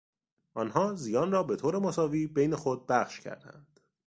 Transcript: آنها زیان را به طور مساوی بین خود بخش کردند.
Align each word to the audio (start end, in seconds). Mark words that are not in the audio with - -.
آنها 0.53 0.93
زیان 0.95 1.31
را 1.31 1.43
به 1.43 1.55
طور 1.55 1.79
مساوی 1.79 2.27
بین 2.27 2.55
خود 2.55 2.87
بخش 2.87 3.19
کردند. 3.19 3.79